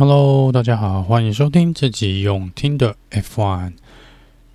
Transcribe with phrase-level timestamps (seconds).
[0.00, 3.74] Hello，大家好，欢迎收听这集用听的 F1。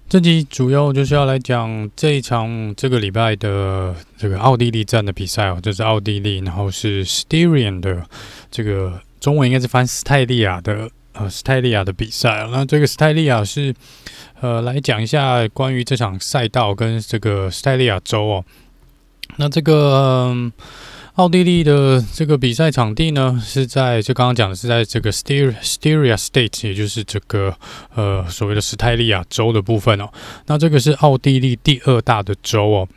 [0.10, 8.04] 这集主要就是要来讲这一场这个礼拜的这个奥地利站的比赛哦，就是奥地利，然后是 Styrian 的
[8.50, 12.48] 这个中文应该是翻斯泰利亚的呃斯泰利亚的比赛。
[12.52, 13.72] 那这个斯泰利亚是
[14.42, 18.46] 呃来讲一下关于这场赛道跟这个斯泰利亚州哦。
[19.36, 20.52] 那这个。
[21.16, 27.56] 奥地利的这个比赛场地呢，是在就刚刚讲的是在这个 Styria Styria State，也就是这个
[27.96, 30.10] 呃所谓的斯泰利亚州的部分哦。
[30.48, 32.88] 那这个是奥地利第二大的州哦。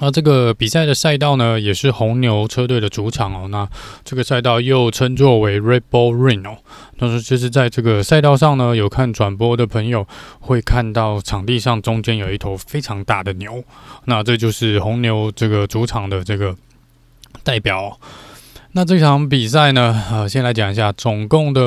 [0.00, 3.48] 那这个比赛的赛道呢，也是红牛车队的主场哦。
[3.48, 3.68] 那
[4.02, 6.56] 这个赛道又称作为 Red Bull Ring 哦。
[6.98, 10.06] 但是就是在这个赛道上呢，有看转播的朋友
[10.40, 13.62] 会看到场地上中间有一头非常大的牛。
[14.06, 16.56] 那这就是红牛这个主场的这个。
[17.46, 17.96] 代表，
[18.72, 21.60] 那这场比赛呢，呃，先来讲一下，总共的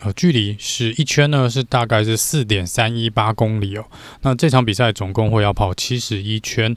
[0.00, 3.84] 呃距离是一圈呢，是大概是四点三一八公里哦。
[4.22, 6.74] 那这场比赛总共会要跑七十一圈。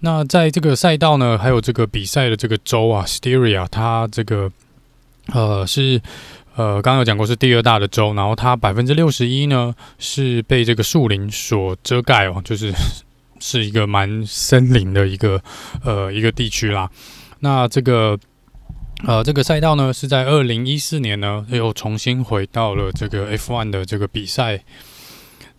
[0.00, 4.52] 那在这个赛道呢，还有这个比赛的这个州啊，Styria，它这个
[5.32, 6.02] 呃是
[6.56, 12.70] 呃刚刚有讲过是第二大的州，然后它百分之六十一呢是被这个树林所遮盖哦，就是。
[13.40, 15.42] 是一个蛮森林的一个
[15.82, 16.88] 呃一个地区啦。
[17.40, 18.18] 那这个
[19.06, 24.62] 呃这个赛道呢，是在二零一四年呢又重新回到了这个 F1 的这个比赛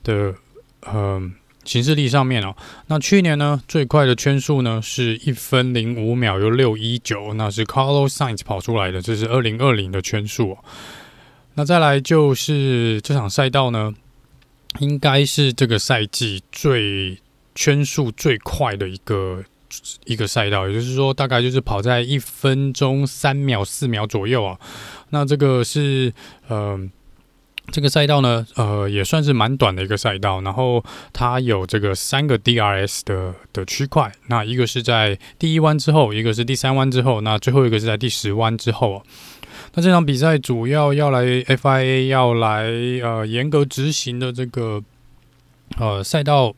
[0.04, 0.36] 的
[0.82, 1.20] 呃
[1.64, 2.56] 行事历上面哦。
[2.86, 10.56] 那去年呢最快的圈数呢是一分零五秒又六一九，那是 Carlos Sainz 跑出来的，这是二零二零的圈数。
[11.56, 13.94] 那再来就是这场赛道呢，
[14.80, 17.18] 应该是这个赛季最。
[17.54, 19.44] 圈数最快的一个
[20.06, 24.60] 一个赛道，也就是说，大概就是跑在一分钟三秒四秒左右啊。
[25.12, 26.14] 那这个是
[26.48, 26.80] 呃，
[27.72, 30.42] 这个赛道呢，呃，也算是蛮短的一个赛道。
[30.42, 39.04] 然后它有这个三个 DRS 的的区块，那一个是在第一弯之后，一个是第三弯之后，那最后一个是在第十弯之后啊。
[39.74, 42.64] 那这场比赛主要要来 FIA 要来
[43.02, 44.84] 呃严格执行的这个
[45.78, 46.54] 呃赛道。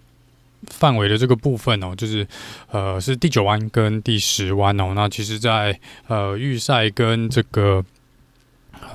[0.67, 2.27] 范围的这个部分哦，就是
[2.71, 4.93] 呃是第九弯跟第十弯哦。
[4.95, 7.83] 那其实在，呃预赛跟这个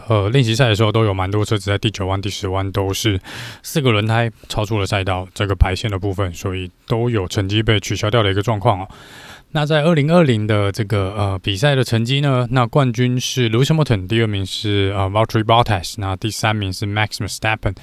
[0.08, 3.20] 呃练习赛的时候，都有蛮多车子在第九弯、第十弯都是
[3.62, 8.88] 四个轮胎超出了赛道这个白线的部分，所以都有成绩被取消掉的一个状况哦。
[9.52, 12.46] 那在二零二零的这个呃比赛的成绩呢？
[12.50, 17.74] 那冠军是 Lewis Hamilton，第二名是呃 Valtteri Bottas，那第三名是 Max Verstappen。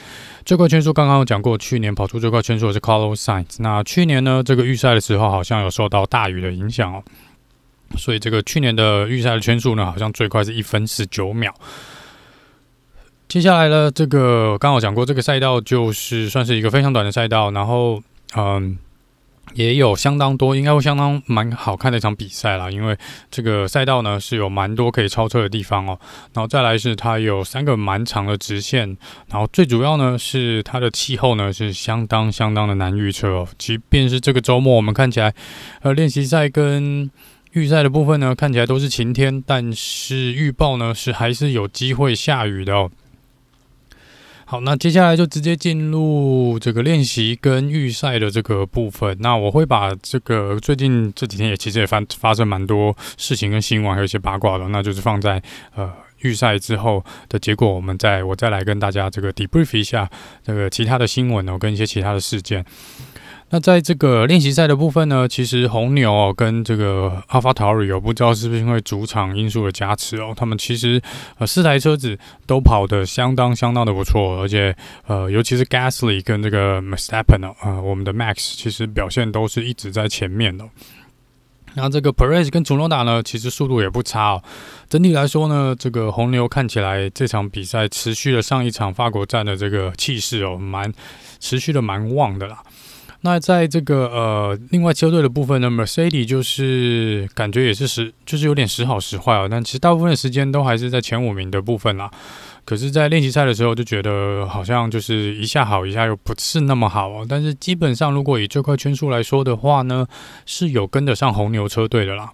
[0.46, 3.56] 最快圈速刚刚有讲过，去年跑出最快圈速的是 Carlos Sainz。
[3.58, 7.04] 那去年呢，这个预赛的时候好像有受到大雨的影响哦，
[7.98, 11.52] 所以这个去年的预赛的圈速呢，好像最快是一分十九秒。
[13.28, 18.04] 接下来呢，这个刚好讲过，这个赛道就是算是一个非常短的赛道，然后
[18.38, 18.78] 嗯。
[19.54, 22.98] 也有相当多，应该会相当蛮好看的一场比赛啦，因为
[23.32, 25.98] 这个赛道呢是有蛮多可以超车的地方哦。
[26.34, 28.98] 然后再来是它有三个蛮长的直线，
[29.30, 33.48] 然后最主要呢是它的气候呢是相当相当的难预测哦。
[33.58, 35.34] 即便是这个周末我们看起来，
[35.82, 37.10] 呃，练习赛跟
[37.54, 42.92] 预赛的部分呢看起来都是晴天，但是预报呢是还是有机会下雨的哦。
[44.48, 49.18] 好，那接下来就直接进入这个练习跟预赛的这个部分。
[49.20, 55.42] 那我会把这个最近这几天也其实也发发生蛮多事情跟新闻，还有一些八卦的，那就是放在
[55.74, 60.08] 呃预赛之后的结果，我们再我再来跟大家这个 debrief 一下
[60.44, 62.64] 这个其他的新闻哦，跟一些其他的事件。
[63.52, 71.00] 那在这个练习赛的部分呢，其实红牛哦跟这个阿法塔利哦，不知道是不是因为主场因素的加持哦，他们其实
[71.38, 72.18] 呃四台车子
[72.48, 74.76] 都跑得相当相当的不错，而且
[75.06, 80.66] 呃尤其是 Gasly 跟这个 m e s t a p p e n 哦，呃我们的 Max 其实表现都是一直在前面的。
[81.78, 84.44] 那这个 Perez 跟祖诺达呢，其实速度也不差哦。
[84.90, 90.92] 整体来说呢，这个红牛看起来这场比赛持续了上一场法国站的这个气势哦，蛮
[91.40, 92.64] 持续的蛮旺的啦。
[93.26, 99.48] 那在这个呃，另外车队的部分呢，Mercedes 就是感觉也是时，就是有点时好时坏哦。
[99.50, 102.12] 但其实大部分的时间都还是在前五名的部分啦。
[102.66, 107.26] 可是，在练习赛的时候就觉得好像就是一下好，一下又不是那么好哦。
[107.28, 110.06] 但是基本上，如果以最快圈数来说的话呢，
[110.46, 112.32] 是有跟得上红牛车队的啦。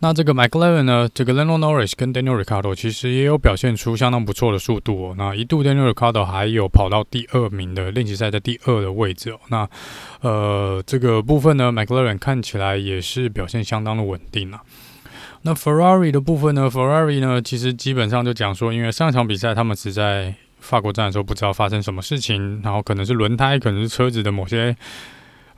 [0.00, 5.14] 那这个 McLaren 呢，这个 Lando Norris 跟 Daniel r i c a r d o 其实也有表现出相当不错的速度哦。
[5.18, 9.40] 那一度 Daniel r i c a r d o 还有跑到第二名的练习赛的第二的位置哦。
[9.48, 9.68] 那
[10.20, 14.60] 呃这个部分呢，McLaren 看起来也是表现相当的稳定啊。
[15.42, 24.76] 那 Ferrari 的部分呢？Ferrari 呢，其实基本上就讲说，因为上一场比赛他们只在法国站的时候不知道发生什么事情，然后可能是轮胎，可能是车子的某些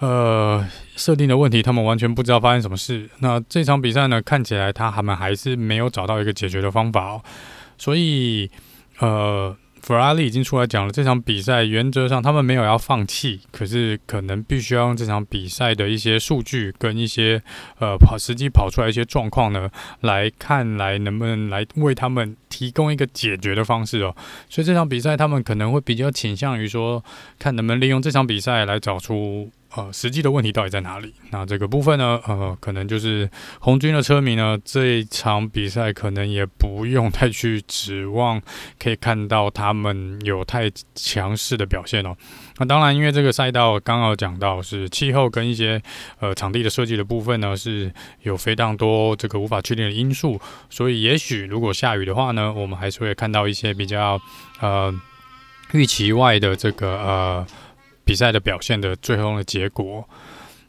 [0.01, 0.67] 呃
[0.97, 3.09] 设定的问题，他们完全不知道发生什么事。
[3.21, 7.23] 那这场比赛呢，看起来他们还是没有找到一个解决的方法哦，
[7.79, 8.51] 所以
[8.99, 9.57] 呃。
[9.83, 17.43] 法拉利已经出来讲了，这场比赛原则上他们没有要放弃，可是可能必须要用这场比赛的一些数据跟一些
[17.79, 19.71] 呃跑实际跑出来一些状况呢，
[20.03, 24.15] 来看来能不能来为他们提供一个解决的方式哦。
[24.51, 27.03] 所以这场比赛他们可能会比较倾向于说，
[27.39, 29.51] 看能不能利用这场比赛来找出。
[29.77, 31.15] 呃，实际的问题到底在哪里？
[31.31, 33.31] 那这个部分呢，呃，可能就是
[33.61, 38.43] 红军的车迷呢，这一场比赛可能也不用太去指望
[38.81, 42.17] 可以看到他们有太强势的表现哦。
[42.59, 45.81] 那当然，因为这个赛道刚刚讲到是气候跟一些
[46.19, 54.21] 呃场地的设计的部分呢，是有非常多这个无法确定的因素，所以也许如果下雨的话呢，我们还是会看到一些比较
[54.61, 54.93] 呃
[55.73, 57.47] 预期外的这个呃。
[58.11, 60.05] 比赛的表现的最后的结果，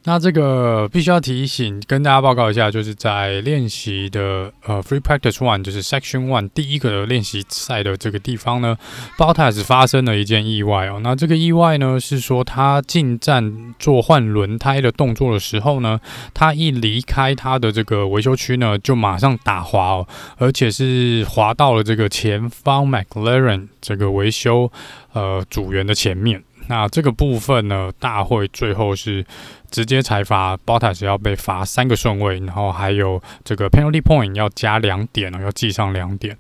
[0.04, 8.78] 那这个必须要提醒跟大家报告一下，就是在练习的呃 Free Practice One，就是 Section One 第一个练习赛的这个地方呢
[9.18, 11.00] ，Bottas 发生了一件意外哦。
[11.02, 16.00] 那这个意外呢是说他进站做换轮胎的动作的时候呢，
[16.36, 20.08] 他一离开他的这个维修区呢，就马上打滑哦，
[20.38, 24.72] 而且是滑到了这个前方 McLaren 这个维修
[25.14, 26.44] 呃组员的前面。
[26.72, 29.26] 那这个部分呢，大会最后是
[29.70, 36.38] 直接裁罚 b o t a s 要被罚三个顺位，然后还有这个 penalty point 要加两点，要记上两点。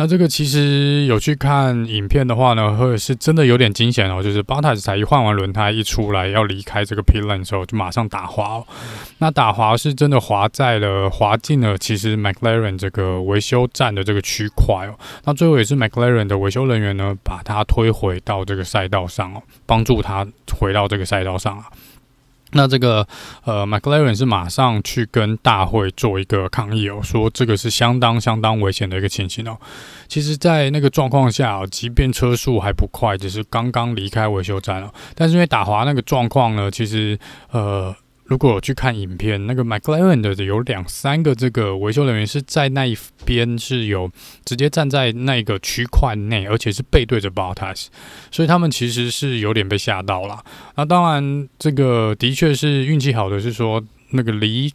[0.00, 8.66] 那这个其实有去看影片的话呢，或者是真的有点惊险哦，就是 Bottas 才一换完轮胎一出来要离开这个 pit lane 的时候，就马上打滑哦。
[9.18, 14.94] 那打滑是真的滑在了滑进了其实 McLaren 这个维修站的这个区块哦。
[15.24, 20.24] 那最后也是 McLaren 的维修人员呢，把他推回到这个赛道上哦，帮助他
[20.56, 21.64] 回到这个赛道上啊。
[22.52, 23.06] 那这个
[23.44, 29.58] 呃，McLaren 是马上去跟大会做一个抗议哦，说这个是相当相当危险的一个情形哦。
[30.08, 37.18] 其实，在那个状况下，即便车速还不快，只是刚刚离开维修站哦，但是因为打滑那个状况呢，其实
[37.50, 37.94] 呃。
[38.28, 42.94] 如果去看影片，那个 McLaren 的有两三个这个维修人员是在那一
[43.24, 44.10] 边是有
[44.44, 47.86] 直接站在那个区块内，而且是背对着 Bottas，
[48.30, 50.44] 所以他们其实是有点被吓到了。
[50.76, 54.70] 那当然，这个的确是运气好的，是说那个离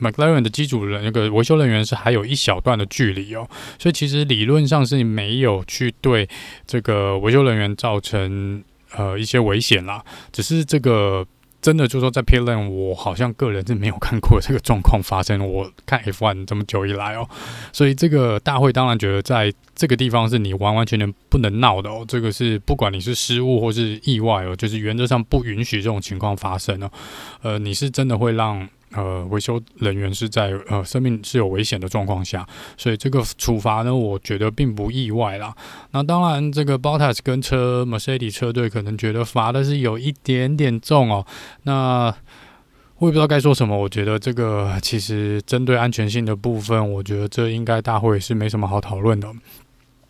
[0.00, 6.28] McLaren 的机组人那个维修人员是还有一小段的距离哦，所以其实理论上是没有去对
[6.64, 8.62] 这个维修人员造成
[8.94, 11.26] 呃一些危险啦，只是这个。
[11.62, 15.48] 真的就说，在 pit lane 我好像个人是没有看过这个状况发生。
[15.48, 17.26] 我看 F1 这么久以来哦，
[17.72, 22.04] 所以这个大会当然觉得在这个地方是你完完全全不能闹的哦。
[22.06, 26.90] 这个是不管你是失误或是意外哦，就是原则上不允许这种情况发生哦。
[27.42, 28.68] 呃，你是真的会让。
[28.94, 32.46] 呃，维修人员是在呃生命是有危险的状况下，
[32.76, 35.54] 所以这个处罚呢，我觉得并不意外啦。
[35.92, 41.26] 那当然，这个 Bottas 跟车 Mercedes 车队可能觉得罚的是有一点点重哦。
[41.62, 42.14] 那
[42.98, 43.76] 我也不知道该说什么。
[43.76, 49.28] 我觉得这个其实针对安全性的部分，我觉得这应该大会是没什么好讨论的。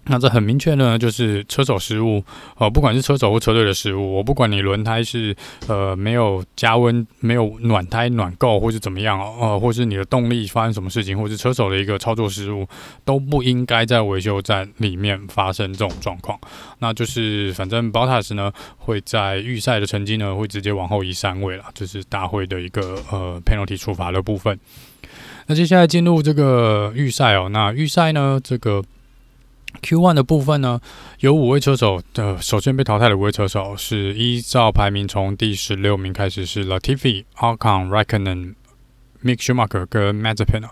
[0.06, 2.24] 那这很明确呢，就是车手失误，
[2.58, 5.34] 呃，不管是车手或车队的失误，我不管你轮胎是
[5.68, 12.66] 呃没有加温、没有暖胎暖够，或是怎么样哦，呃，或是你的动力发生什么事情，或是车手的一个操作失误，
[13.04, 16.36] 都不应该在维修站里面发生这种状况。
[16.80, 24.58] 那就是反正 b o t a s 呢会在预赛的成绩呢会直接往后移三位了，这，就是大会的一个呃 penalty 处罚的部分。
[25.46, 28.82] 那接下来进入这个预赛哦，那预赛呢这个。
[29.82, 30.80] Q1 的部分呢，
[31.18, 38.54] 有五位车手的，首先被淘汰的五位车手是依照排名从第十六名开始是 Latifi、Ocon、Raikkonen、
[39.24, 40.68] Mick Schumacher 跟 Mazepin。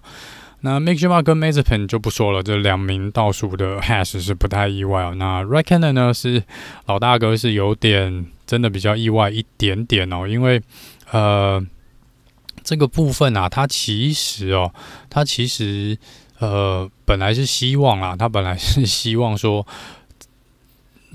[0.60, 5.14] 那 Mick Schumacher 跟 Mazepin 就不说了，这两名倒数的 Haas 是不太意外哦。
[5.16, 6.44] 那 Raikkonen 呢是
[6.86, 10.62] 老大哥，是有点真的比较意外一点点哦，因为
[11.10, 11.60] 呃
[12.62, 14.72] 这个部分啊，它其实哦，
[15.08, 15.98] 它其实。
[16.40, 19.66] 呃，本来是希望啦，他本来是希望说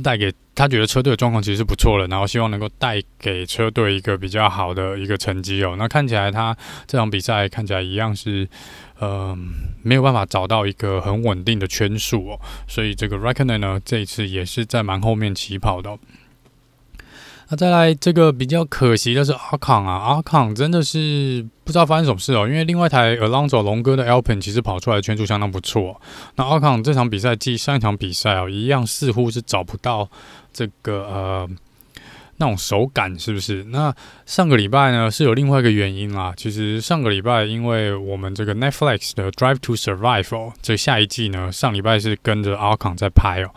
[0.03, 5.75] 带给他觉得车队的状况其实是不错的，然后希望能够带给车队一个比较好的一个成绩哦。
[5.77, 6.53] 那看起来他
[6.85, 8.45] 这场比赛看起来一样是
[8.99, 9.33] 呃
[9.83, 15.97] 没有办法找到一个很稳定的圈数哦，所以这个 r e c k o n e r 呢这一次也是在蛮后面起跑的。
[17.49, 26.01] 那再来这个比较可惜的是阿康啊，阿康真的是不知道发生什么事哦，因为另外一台 Alonso 龙哥的 Alpin 其实跑出来的圈数相当不错。
[26.35, 30.09] 那阿康这场比赛继上一场比赛哦，一样似乎是找不到
[30.51, 31.49] 这个呃
[32.37, 33.63] 那种手感，是不是？
[33.65, 33.93] 那
[34.25, 36.33] 上个礼拜呢是有另外一个原因啦。
[36.35, 43.51] 其实上个礼拜因为我们这个 Netflix 的 Drive to Survive 哦，这下一季呢上礼拜是跟着阿康在拍哦。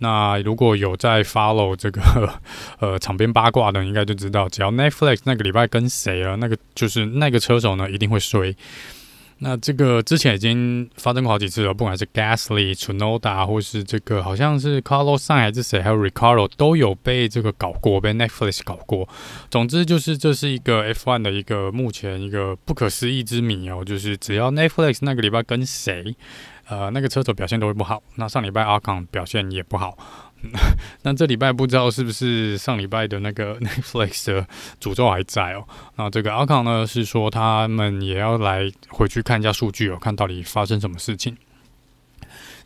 [0.00, 2.00] 那如果有在 follow 这个
[2.80, 8.54] 呃场边八卦的，应该就知道，只要 Netflix 那个礼拜跟谁了，那个就是那个车手呢，一定会衰。
[9.42, 19.08] 那这个之前已经发生过好几次了，不管是 Gasly、t u n o d a 或是这个好像是 Carlos Sainz 还是谁，还有 Ricardo 都有被这个搞过，被 Netflix 搞过。
[19.50, 26.14] 总之就是这是一个 F1 的一个目前一个不可思议之谜哦，就是只要 Netflix 那个礼拜跟谁。
[26.70, 28.02] 呃，那个车手表现都会不好。
[28.14, 29.98] 那上礼拜阿康表现也不好。
[31.02, 34.46] 那这礼拜不知道是不是上礼拜的那个 Netflix 的
[34.80, 35.64] 诅咒还在哦。
[35.96, 41.36] 那这个阿康呢，是说他们也要来回去看一下数据哦，看到底发生什么事情。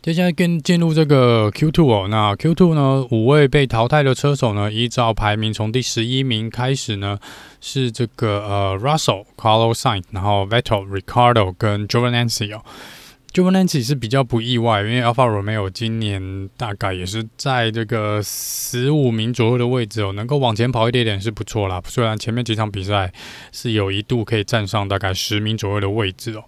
[0.01, 2.07] 接下来跟进入这个 Q2 哦。
[2.07, 7.19] 那 Q2 呢，五位被淘汰的车手呢，依照排名从第十一名开始呢，
[7.59, 12.61] 是这个呃 Russell、Carlos Sainz，然后 Vettel、Ricardo 跟 Giovinazzi 哦。
[13.35, 21.81] Giovinazzi 是比较不意外，因为 Alfa Romeo 今年大概也是在这个十五名左右的位置哦，能够往前跑一点点是不错啦。
[21.85, 23.11] 虽然前面几场比赛
[23.51, 26.45] 是有一度可以站上大概十名左右的位置哦。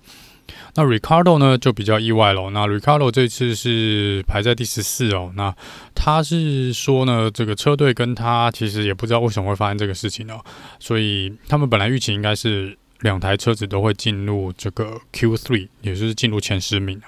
[0.75, 2.49] 那 Ricardo 呢就比较意外了。
[2.51, 5.33] 那 Ricardo 这次是排在第十四哦。
[5.35, 5.53] 那
[5.93, 10.39] 他是说呢，这个车队跟他其实也不知道为什么会发生这个事情哦，
[10.79, 12.77] 所以他们本来预期应该是。
[13.01, 17.01] 两台车子都会进入这个 Q3，也就是进入前十名。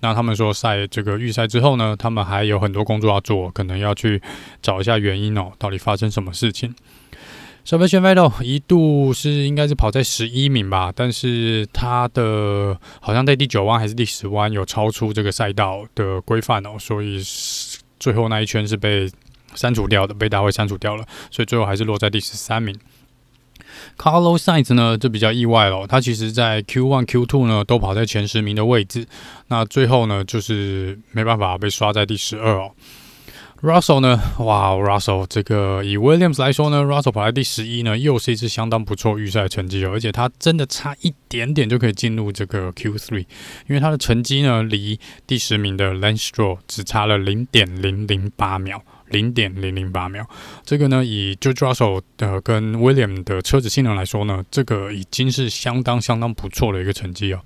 [0.00, 4.20] 那他们说赛这个预赛之后呢，他们还有很多工作要做，可能要去
[4.60, 6.74] 找一下原因哦，到底发生什么事情。
[7.64, 17.20] Sebastian Vettel 一度是应该是跑在十一名吧，但是他的好像在第九弯还是第十弯有超出这个赛道的规范哦，所以
[17.98, 19.10] 最后那一圈是被
[19.54, 22.78] 删除掉的，被大会删除掉了，所以最后还是落在第十三名。
[23.98, 29.06] Carlos Sainz 呢就比较意外了，他其实在 Q1、Q2 呢都跑在前十名的位置，
[29.48, 32.72] 那最后呢就是没办法被刷在第十二哦。
[33.62, 43.20] Russell 呢，哇，Russell 这个以 Williams 来说呢，Russell 跑在第十一呢，又是一次相当不错预赛成绩哦，而且他真的差一点点就可以进入这个 Q3，
[43.66, 48.82] 因为他的成绩呢离第十名的 Lance Stroll 只差了零点零零八秒。
[49.10, 50.26] 零点零零八秒，
[50.64, 57.40] 这个呢，以 George Russell 的跟 William 的车子性能来说呢，这个已经是相当相当不错的一个成绩哦。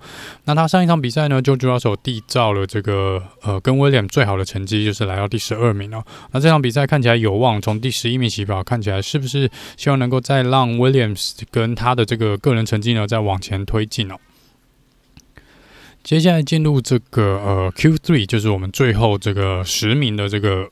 [0.44, 6.02] 那他上一场比赛呢，George Russell 缔造了这个呃跟 William 最好的成绩，就是来到第十二名哦。
[6.32, 14.16] 那这场比赛看起来有望从第十一名起跑，看起来是不是希望能够再让 Williams 跟他的这个个人成绩呢再往前推进哦？
[16.02, 20.70] 接下来进入这个呃 Q3，就是我们最后这个十名的这个。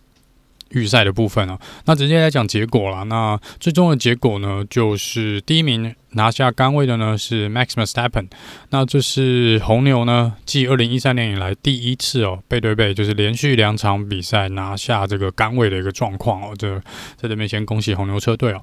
[0.70, 3.04] 预赛的部分啊，那直接来讲结果了。
[3.04, 8.28] 那最终的结果呢，就是第一名拿下杆位的呢是 Max Verstappen。
[8.70, 16.54] 那这是红牛呢继二零一三年以来第一次哦背对背，就是连续两场比赛拿下这个杆位的一个状况哦。
[16.58, 16.78] 这
[17.16, 18.62] 在这边先恭喜红牛车队哦。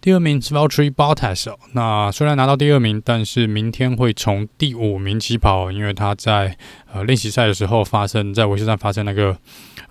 [0.00, 1.58] 第二名是 Valtteri Bottas 哦。
[1.72, 6.56] 那虽然拿到第二名，但是明天会从第五名起跑，因为他在
[6.92, 9.36] 呃练习赛的时候发生在维修站发生那个。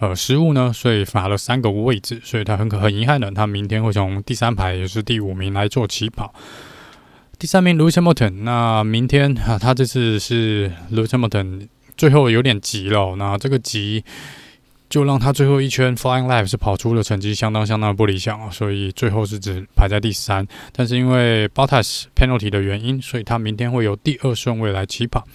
[0.03, 6.33] 呃，失误呢，所以罚了三个位置，所以他很可很遗憾的，他明天会从第三排也是第五名来做起跑。
[7.39, 14.03] 第三名 Lewis Hamilton，那明天啊，他这次是 Lewis Hamilton 最后有点急了，那这个急
[14.89, 20.45] 就让他最后一圈 Flying Life 是跑出了成绩相当相当不理想啊，所以最后是只排在第三。
[20.74, 25.25] 但是因为 Bottas penalty 的原因，所以他明天会由第二顺位来起跑。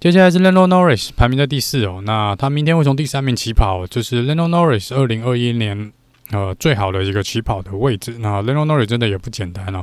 [0.00, 5.92] 接下来是 Lando Norris 排名在第四哦，那他明天会从第三名起跑，就是 Lando Norris 二零二一年
[6.30, 8.16] 呃最好的一个起跑的位置。
[8.18, 9.82] 那 Lando Norris 真的也不简单哦，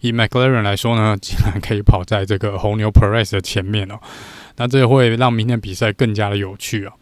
[0.00, 4.00] 以 McLaren 来说呢， 竟然可以跑在这个红牛 Perez 的前面哦，
[4.56, 6.92] 那这会让明天比赛更加的有趣哦。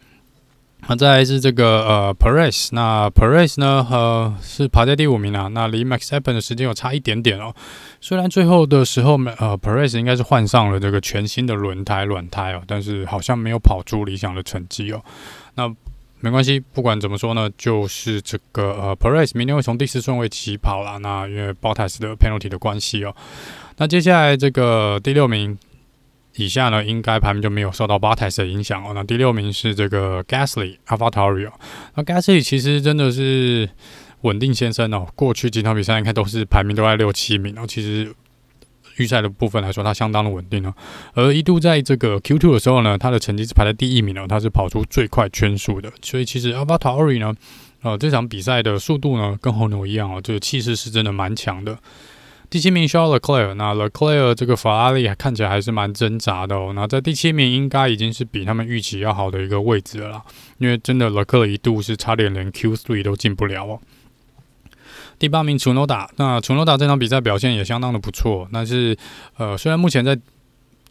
[0.89, 7.53] 那再来是这个呃，Perez，那 Perez 呢，呃，是排在第五名啊，那离 Max e p p e n 的时间有差一点点哦。
[8.01, 15.03] 虽然最后的时候，呃，Perez 应该是换上了这个全新的轮胎软胎哦，但是好像没有跑出理想的成绩哦。
[15.57, 15.69] 那
[16.21, 21.01] 没关系，不管怎么说呢，就是这个呃，Perez 明天会从第四顺位起跑了。
[21.01, 23.13] 那因为 Bottas 的 penalty 的关系哦。
[23.79, 25.59] 那接下来这个第六名。
[26.37, 28.93] 以下呢，应该排名就没有受到 Bottas 的影响哦。
[28.95, 31.51] 那第六名是这个 Gasly AlphaTauri。
[31.95, 33.69] 那 Gasly 其实真的是，
[34.21, 37.65] 稳定先生哦，过去几场比赛应该都是排名都在六七名哦。
[37.67, 38.15] 其实
[38.97, 40.75] 预赛的部分来说，他相当的稳定哦。
[41.15, 45.93] 而一度在这个 Q2 的时候呢，他的成绩是排在第一名哦，他是跑出最快圈数的。
[46.03, 47.35] 所以其实 AlphaTauri 呢，
[47.83, 51.79] 呃，这场比赛的速度呢，跟红牛一样哦，这个气势是真的蛮强的。
[52.49, 56.73] 第七名需要 Leclerc，那 Leclerc 这个法拉利看起来还是蛮挣扎的哦。
[56.75, 60.23] 那在第七名应该已经是比他们预期要好的一个位置了，
[60.59, 63.81] 因为真的 leco 一度是差点连 Q3 都进不了哦。
[65.19, 68.97] 第八名楚诺达那楚诺达这场比赛表现也相当的不错，但是
[69.39, 70.19] 呃，虽然目前在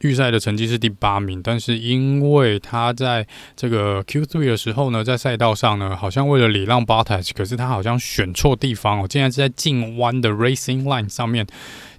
[0.02, 3.26] 预赛的成绩是第八名，但是因为他在
[3.56, 11.48] 这个 Q3 的时候呢，在赛道上呢，好像为了礼让 b o t a s 可是他好像选错地方哦，竟然是在进弯的 Racing Line 上面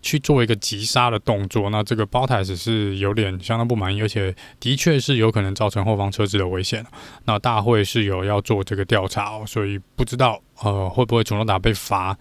[0.02, 6.84] 去做一个急刹的动作，那这个 Bottas 是有点相当不满意，而且的确是有可能造成后方车子的危险。
[7.24, 12.16] 那大会是有要做这个调查哦，所以不知道呃会不会主动打被罚。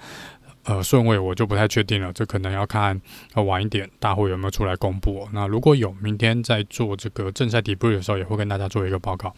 [0.66, 3.00] 呃，顺位我就不太确定了，这可能要看
[3.36, 5.28] 晚一点大会有没有出来公布。
[5.32, 9.34] 那如果有，明天在做这个正赛 debrief 的时候，也会跟大家做一个报告。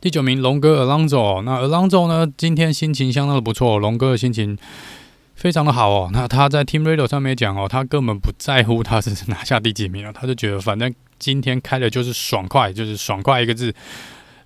[0.00, 4.56] 第九名龙哥 Alonso，那 Alonso 呢，今天心情相当的不错，龙哥的心情
[5.34, 6.10] 非常的好哦。
[6.12, 13.74] 那他在 Team Radio 上面讲哦，他根本不在乎他是 拿下第几名了，他就觉得反正今天开的就是爽快，就是爽快一个字。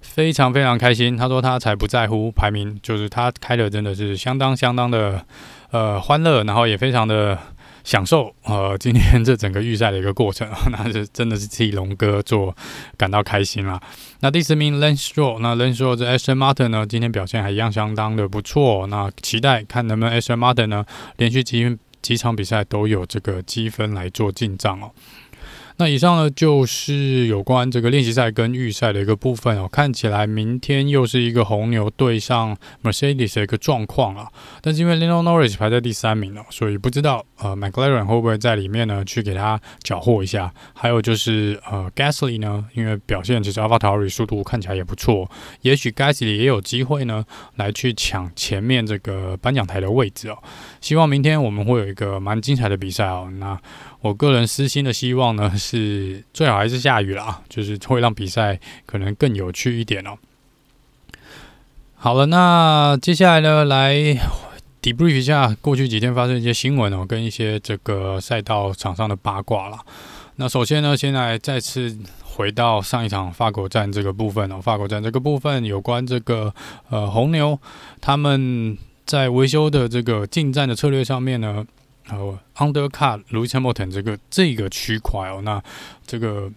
[0.01, 5.25] 非常非常开心，他说他才不在乎排名，就是他开的真的是相当相当的
[5.71, 7.39] 呃欢乐，然后也非常的
[7.85, 12.57] 享受呃今天这整个预赛的一个过程， 那是真的是替龙哥做
[12.97, 13.81] 感到开心啦。
[14.21, 20.85] 那第十名 Lance Stroll，那 Lance Stroll 这 Aston Martin 呢，今天表现还一样相当的不错，那期待看能不能 Aston Martin 呢
[21.17, 24.91] 连续几几场比赛都有这个积分来做进账哦。
[25.79, 29.69] 那以上呢，就是有关这个练习赛跟预赛的一个部分哦。
[29.71, 34.27] 看起来明天又是一个红牛对上 Mercedes 的一个状况啊。
[34.63, 40.51] 但是因为 Lando Norris 排在第三名哦，所以不知道呃 McLaren 会不会在里面呢去给他搅和一下。
[40.73, 45.31] 还有就是呃 Gasly 呢，因为表现其实 a l p h a t a r i 速度看起来也不错，
[45.61, 47.23] 也许 Gasly 也有机会呢
[47.57, 50.39] 来去抢前面这个颁奖台的位置哦。
[50.81, 53.31] 希望明天我们会有一个蛮精彩的比赛哦。
[53.39, 53.61] 那
[54.07, 60.17] 我个人私心的希望呢，是最好还是下雨啦，就是会让比赛可能更有趣一点哦。
[61.97, 63.95] 好了，那接下来呢，来
[64.81, 69.79] debrief 一下过去几天发生一些新闻哦，跟一些这个赛道场上的八卦啦。
[70.37, 76.55] 那首先呢，先来再次回到上一场法国站这个部分哦，法国站这个部分有关这个
[76.91, 77.59] 呃红牛
[78.01, 81.67] 他们在维修的这个进站的策略上面呢。
[82.09, 85.61] 呃，undercut Louis Hamilton 这个这个区块哦，那
[86.07, 86.49] 这个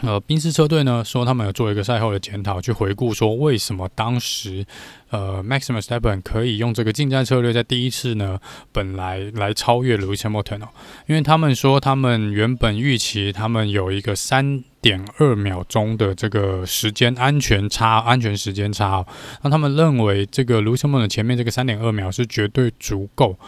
[0.00, 4.64] 呃宾士车队呢说他们有做一个赛后的检讨，去回顾说为什么当时
[5.10, 8.40] 呃 Max Verstappen 可以用这个进站策略在第一次呢
[8.72, 10.68] 本来来超越 Lewis Hamilton 哦，
[11.06, 19.06] 因为他们说他们原本预期他们有一个三点二秒钟的这个时间安全差，安全时间差哦，
[19.42, 23.38] 那他们认为这个 Lewis Hamilton 前面这个三点二秒是绝对足够。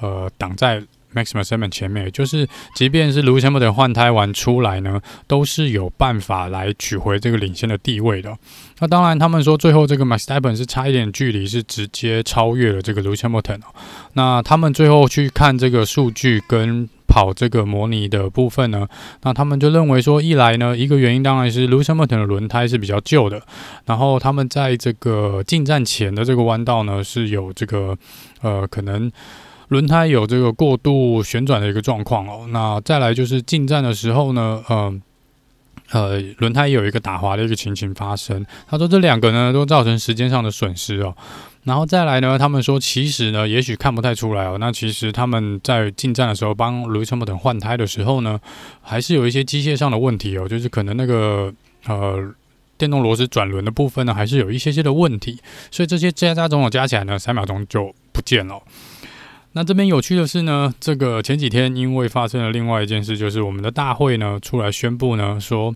[0.00, 0.82] 呃，挡在
[1.14, 8.36] Max Verstappen 前面，就是即便是 Lewis Hamilton 换胎完出来呢，都是有办法来取回这个领先的地位的。
[8.80, 13.60] 那当然，他们说最后这个 Max Verstappen 是差一点距离，是直接超越了这个 Lewis Hamilton。
[14.14, 18.88] 那他们最后去看这个数据跟跑这个模拟的部分呢，
[19.22, 23.40] 那他们就认为说，一来呢，一个原因当然是 Lewis Hamilton 的轮胎是比较旧的，
[23.84, 27.96] 然后他们在这个进站前的这个弯道呢，是有这个
[28.42, 29.12] 呃可能。
[29.68, 35.00] 轮胎有这个过度旋转的一个状况哦，那再来就是进站的时候呢，呃，
[35.90, 38.44] 呃，轮胎有一个打滑的一个情形发生。
[38.68, 41.16] 他说这两个呢都造成时间上的损失哦，
[41.64, 48.38] 然后再来呢，他们说其实呢，也许看不太出来哦，那其实他们在进站的时候帮 Lewis Hamilton 换胎的时候呢，
[48.82, 51.52] 还是有一些机械上的问题哦，就是可能那个
[51.86, 52.34] 呃
[52.76, 55.38] 电动螺丝转轮的部分呢，还是有一些些的问题，
[55.70, 58.60] 所以这些加加总总加起来呢，三秒钟就不见了。
[59.56, 65.72] 那这边有趣的是呢，这个前几天因为发生了另外一件事，就是我们的大会呢出来宣布呢说，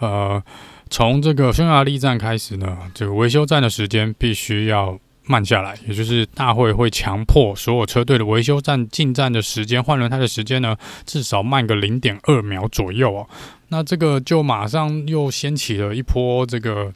[0.00, 0.42] 呃，
[0.90, 13.26] 从这个匈牙利站开始呢，这个维修站的时间必须要慢下来，也就是大会会强迫所有车队的维修站进站的时间、换轮胎的时间呢，至少慢个零点二秒左右哦。
[13.68, 16.92] 那这个就马上又掀起了一波这个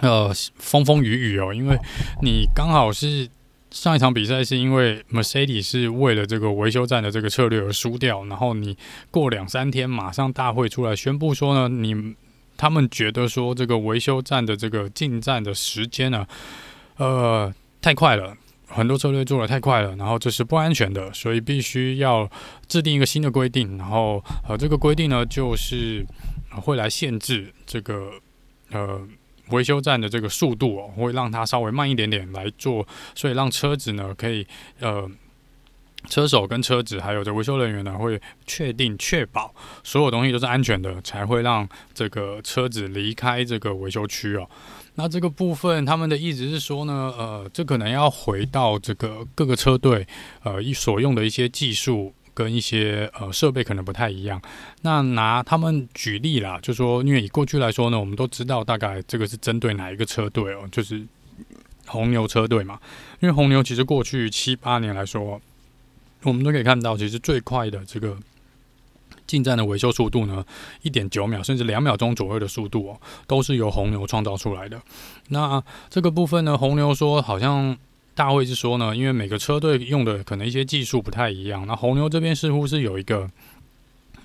[0.00, 1.78] 呃风风雨雨哦，因为
[2.20, 3.28] 你刚好是。
[3.72, 8.76] 上一场比赛是因为 Mercedes 是为了这个维修站的这个策略而输掉，然后你
[9.10, 12.14] 过两三天马上大会出来宣布说呢，你
[12.56, 16.26] 他们觉得说这个维修站的这个进站的时间呢，
[16.98, 22.30] 呃，太快了，很多车队做得太快了，然后这是不安全的，所以必须要
[22.68, 26.06] 制定一个新的规定，然后呃，这个规定呢，就是
[26.50, 28.12] 会来限制这个
[28.70, 29.00] 呃
[29.52, 32.84] 维修站的这个速度哦，会让它稍微慢一点点来做，
[33.14, 34.46] 所以让车子呢可以
[34.80, 35.08] 呃。
[36.08, 44.44] 车手跟车子还有这维修人员呢，会确定确保所有东西都是安全的，才会让这个车子离开这个维修区哦。
[44.96, 50.04] 那这个部分他们的意思是说呢，呃，这可能要回到这个各个车队
[50.42, 54.40] 呃所用的一些技术跟一些呃设备可能不太一样。
[54.82, 61.02] 那拿他们举例啦，就说因为以过去来说呢，我们都知道大概这个是针对哪一个车队哦，就是
[61.86, 62.78] 红牛车队嘛。
[63.20, 65.40] 因为红牛其实过去七八年来说。
[66.24, 68.16] 我们都可以看到，其实最快的这个
[69.26, 70.46] 进站的维修速度呢，
[70.82, 74.80] 一点九秒甚至两秒钟左右的速度哦，都是由红牛创造出来的。
[75.30, 77.76] 那这个部分呢，红牛说好像
[78.14, 83.28] 大会是说呢，因为每个车队用的可能一些技术不太一样，那红牛这边似乎是有一个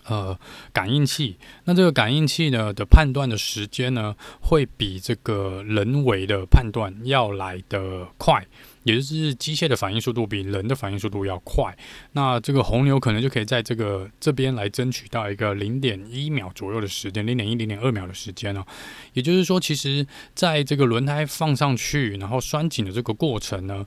[0.06, 0.38] 呃
[0.74, 8.46] 感应器，那这个感应器呢的判断的时间呢，会比这个人为的判断要来得快。
[8.88, 11.78] 也就是机械的反应速度比人的反应速度要快，
[12.14, 18.66] 那这个红牛可能就可以在这个这边来争取到一个零点一秒左右的时间，零点一、零点二秒的时间呢。
[19.12, 23.86] 也就是说，其实在这个轮胎放上去，然后拴紧的这个过程呢，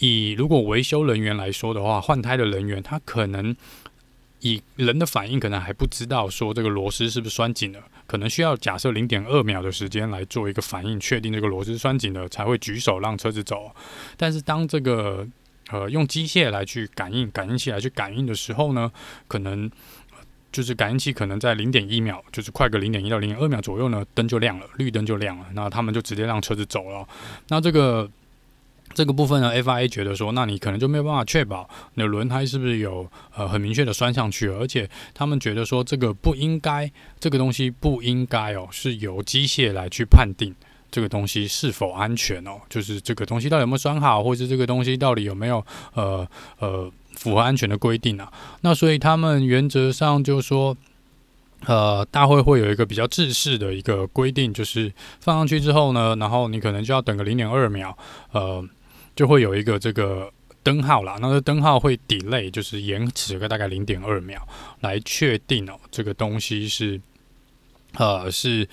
[0.00, 3.56] 以如果维修人员来说的话，换胎的人员他可能。
[4.42, 13.74] 以人的反应可能还不知道说这个螺丝是不是拴紧了，可能需要假设零点二秒的时间来做一个反应，确定这个螺丝拴紧了才会举手让车子走。
[14.16, 15.26] 但是当这个
[15.70, 18.90] 呃用机械来去感应，感应器来去感应的时候呢，
[19.28, 19.70] 可能
[20.50, 27.06] 就是感应器可能在零点一秒，就是快个零点一到零点二秒左右呢，灯就亮了，绿灯就亮了，那他们就直接让车子走了。
[27.48, 28.10] 那这个。
[28.94, 40.54] 这个部分呢，FIA 觉得说，那你可能就没有办法确保你的轮胎是不是有呃很明确的拴上去，而且他们觉得说，这个不应该，这个东西不应该哦，是由机械来去判定
[40.90, 46.26] 这个东西是否安全哦，就是这个东西到底有没有拴好，或者是这个东西到底有没有呃
[46.58, 48.32] 呃符合安全的规定啊？
[48.60, 50.76] 那所以他们原则上就说。
[51.66, 57.96] 呃，大会会有一个比较制式的一个规定，就是放上去之后呢，然后你可能就要等个零点二秒，
[58.32, 58.60] 呃，
[59.14, 61.16] 就会有一个这个灯号啦。
[61.20, 64.46] 那个灯号会 delay，就是延迟个大概零点二秒，
[64.80, 67.00] 来确定哦，这个东西是
[67.94, 68.68] 呃是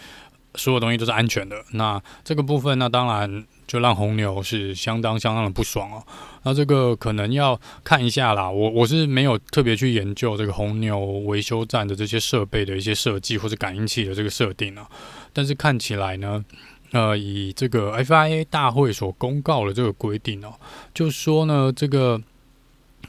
[0.55, 1.63] 所有东西都是安全的。
[1.71, 3.45] 那这个部分，那当然。
[3.69, 6.03] 就让红牛是相当相当的不爽哦。
[6.41, 8.49] 那这个可能要看一下啦。
[8.49, 14.89] 我我是没有特别去研究这个红牛维修站的这些设备的一些设计或者感应器的这个设定啊。
[15.31, 16.43] 但是看起来呢，
[16.91, 20.53] 呃，以这个 FIA 大会所公告的这个规定哦，
[20.93, 22.21] 就说呢这个。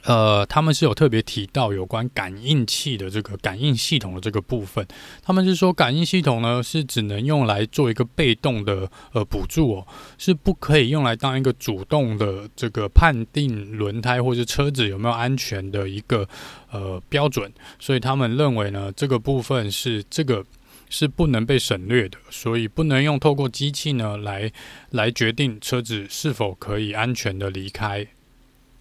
[0.05, 4.87] 呃，他们是有特别提到有关感应器的这个感应系统的这个部分。
[5.23, 16.27] 他们是说，感应系统呢是只能用来做一个被动的呃补助哦，是不可以用来当一个主动的这个判定轮胎或是车子有没有安全的一个
[16.71, 17.53] 呃标准。
[17.79, 20.43] 所以他们认为呢，这个部分是这个
[20.91, 24.53] 是不能被省略的，所以不能用透过机器呢来
[24.91, 28.07] 来决定车子是否可以安全的离开。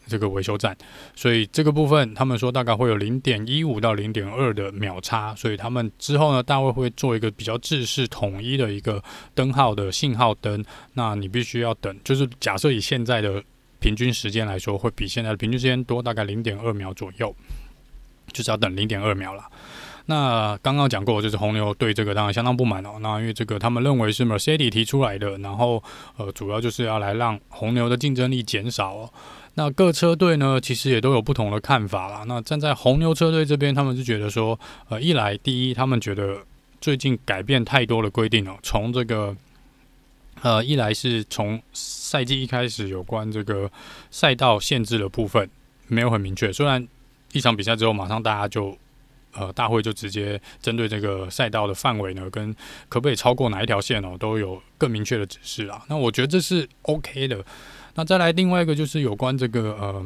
[0.08, 0.76] 这个维修站，
[1.15, 9.04] 所以这个部分他们说大概会有零点一五到零点二的秒差，所以他们之后呢，大卫会做一个比较制式统一的一个
[9.36, 13.43] 灯号的信号灯，那你必须要等，就是假设以现在的
[13.80, 17.36] 平均时间来说，会比现在的平均时间多大概零点二秒左右，
[18.34, 19.43] 就是要等零点二秒了。
[20.10, 22.98] 那刚刚讲过，就是红牛对这个当然相当不满哦。
[23.00, 25.84] 那因为这个他们认为是 Mercedes 提出来的，然后
[26.17, 29.13] 呃，主要就是要来让红牛的竞争力减少哦。
[29.54, 32.24] 那各车队呢，其实也都有不同的看法啦。
[32.26, 36.38] 那站在红牛车队这边，他们是觉得说，呃，一来第一，他们觉得
[36.82, 38.58] 最近改变太多的规定哦。
[38.63, 39.36] 从这个，
[40.41, 43.69] 呃，一来是从赛季一开始有关这个
[44.10, 45.48] 赛道限制的部分
[45.86, 46.88] 没有很明确，虽然
[47.32, 48.76] 一场比赛之后马上大家就，
[49.34, 52.54] 呃，大会就直接针对这个赛道的范围呢，跟
[52.88, 55.84] 可不可以超过哪一条线哦，都有更明确的指示啊。
[55.88, 57.44] 那我觉得这是 OK 的。
[57.96, 60.06] 那再来另外一个就是有关这个呃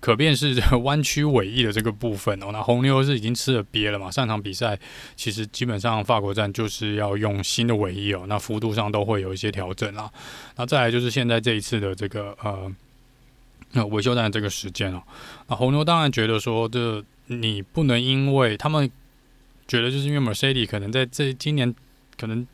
[0.00, 4.10] 可变式弯曲尾翼的这个部分哦，那红牛是已经吃了瘪了嘛？
[4.10, 4.78] 上场比赛
[5.16, 10.10] 其实基本上法国站就是要用新的尾翼哦，那幅度上都会有一些调整啦。
[10.56, 12.70] 那再来就是现在这一次的这个呃
[13.74, 15.02] 那维修站这个时间哦，
[15.46, 18.90] 那红牛当然觉得说这你不能因为他们
[19.68, 21.74] 觉得就是因为 Mercedes 可能在这今年
[22.18, 22.44] 可能。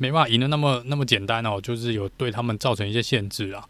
[0.00, 3.68] 没办法赢得那么那么简单哦，就是有对他们造成一些限制啊。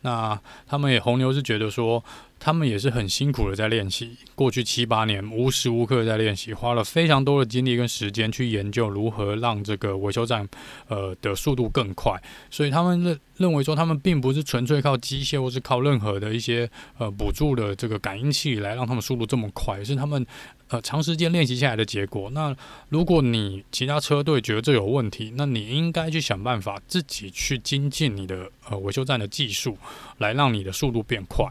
[0.00, 2.02] 那他们也红牛是觉得说。
[2.40, 10.48] 他们也是很辛苦的在练习，过去七八年无时无刻在练习，花了非常多的精力跟时间去研究如何让这个维修站
[10.88, 12.20] 呃的速度更快。
[12.50, 20.24] 所以他们认认为说，他们并不是纯粹靠机械或是靠任何的一些呃补助的这个感应器来让他们速度这么快，是他们
[20.68, 22.30] 呃长时间练习下来的结果。
[22.30, 22.54] 那
[22.88, 29.76] 如果你其他车队觉得这有问题，那你应该去想办法自己去精进你的呃维修站的技术，
[30.18, 31.46] 来让你的速度变快。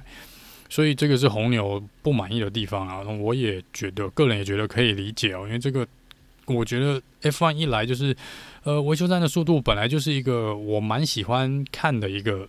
[0.69, 5.87] 所以这个是红牛不满意的地方啊，我也觉得，个人也觉得可以理解哦，因为这个，
[6.45, 8.15] 我觉得 F1 一来就是，
[8.63, 12.47] 呃，维修站的速度本来就是一个我蛮喜欢看的一个，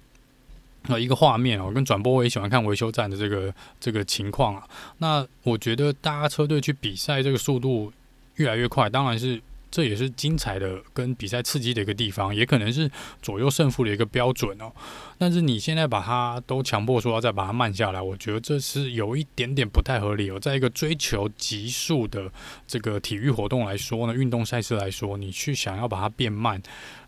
[0.88, 4.68] 呃，一个画面哦，跟转播我也喜欢看维修站的这个这个情况啊。
[4.98, 7.92] 那我觉得大家车队去比赛，这个速度
[8.37, 9.40] 越来越快，当然是。
[9.70, 14.72] 这也是精彩的跟比赛刺激的一个地方，也可能是左右胜负的一个标准哦。
[15.18, 20.38] 但是你现在把它都强迫说要再把它慢下来，我觉得这是有一点点不太合理哦。
[20.38, 22.31] 在一个追求极速的
[22.66, 26.62] 这个体育活动来说呢，运动赛事来说，你去想要把它变慢，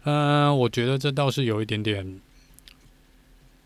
[0.05, 2.21] 嗯、我觉得这倒是有一点点。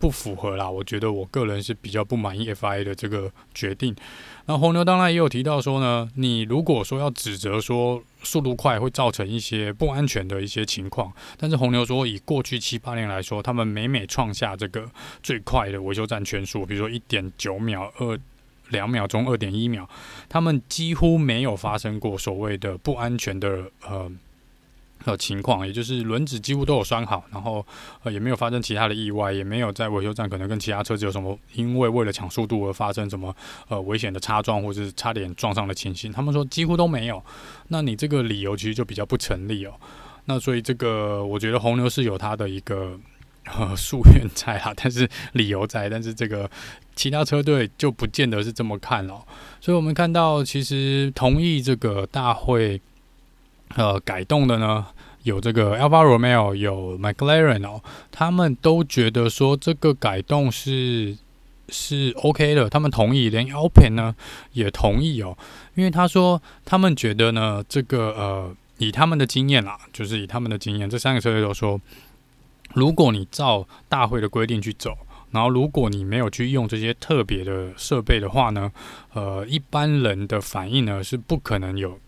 [0.04, 3.96] 不符合啦，我觉得我个人是比较不满意 FIA 的这个决定。
[4.44, 14.86] 那红牛当然也有提到说呢，你如果说要指责说速度快会造成一些不安全的一些情况，但是红牛说以过去七八年来说，他们每每创下这个
[15.22, 18.18] 最快的维修站圈数，比如说一点九秒、二
[18.68, 19.88] 两秒钟、二点一秒，
[20.28, 24.12] 他们几乎没有发生过所谓的不安全的呃。
[25.04, 27.64] 的情况，也就是轮子几乎都有拴好，然后
[28.02, 33.34] 呃也没有发生其他的意外，也没有在维修站可能跟其他车子有什么因为为了抢速度而发生什么
[33.68, 36.10] 呃危险的擦撞或者是差点撞上的情形。
[36.10, 37.22] 他们说几乎都没有，
[37.68, 39.74] 那你这个理由其实就比较不成立哦。
[40.24, 42.98] 那所以这个我觉得红牛是有他的一个
[43.44, 46.50] 呃夙愿在啊，但是理由在，但是这个
[46.96, 49.20] 其他车队就不见得是这么看哦。
[49.60, 52.80] 所以我们看到其实同意这个大会。
[53.76, 54.86] 呃，改动的呢，
[55.24, 61.16] 有这个 Alfa Romeo，有 McLaren 哦，他们都觉得说这个改动是
[61.68, 64.14] 是 OK 的，他们同意，连 Open 呢
[64.52, 65.36] 也同意哦，
[65.74, 71.80] 因为他说他们觉得呢，这个呃，以他们的经验啦，就是以他们的经验，这三个车队都说，
[72.74, 74.96] 如果你照大会的规定去走，
[75.32, 78.70] 然后如果你没有去用这些特别的设备的话呢，
[79.12, 81.98] 呃，一般人的反应呢是不可能有。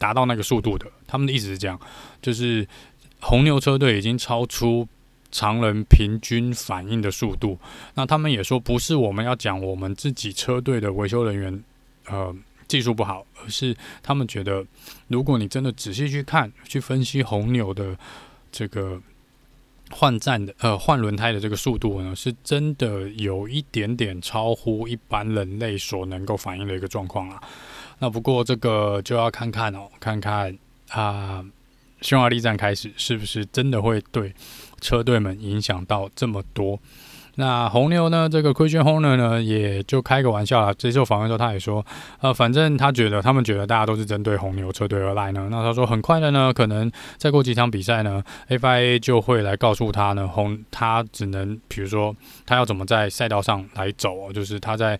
[0.00, 1.80] 达到那个速度的，他们的意思是这样，
[2.22, 2.64] 就是
[3.18, 4.86] 红牛车队已经超出
[5.32, 7.58] 常人平均反应的速度。
[7.94, 11.64] 那他们也说，不是我们要讲我们自己车队的维修人员
[12.06, 12.34] 呃
[12.68, 14.64] 技术不好，而是他们觉得，
[15.08, 17.96] 如果你真的仔细去看、去分析红牛的
[18.52, 19.00] 这个
[19.90, 27.42] 换站的呃换轮胎的这个速度呢，是真的有一点点超乎一般人类所能够反应的一个状况啊。
[27.98, 30.56] 那不过这个就要看看哦，看看
[30.90, 31.44] 啊，
[32.00, 34.32] 匈牙利站开始是不是真的会对
[34.80, 36.78] 车队们影响到这么多？
[37.36, 38.28] 那红牛呢？
[38.28, 40.74] 这个 Christian Horner 呢，也就开个玩笑啦。
[40.74, 41.86] 接受访问的时候，他也说，
[42.20, 45.46] 呃，反正他觉得他们觉得大家都是针对红牛车队而来呢。
[45.48, 52.12] 那他说，很快的呢，可能再过几场比赛呢，FIA 就会来告诉他呢，红他只能，比如说
[52.44, 54.98] 他要怎么在赛道上来走，就是他在。